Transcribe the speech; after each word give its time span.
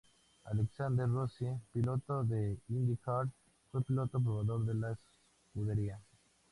Alexander 0.47 1.05
Rossi, 1.07 1.45
piloto 1.71 2.23
de 2.23 2.57
IndyCar, 2.71 3.29
fue 3.71 3.83
piloto 3.83 4.19
probador 4.19 4.65
de 4.65 4.73
la 4.73 4.93
escudería. 5.43 6.01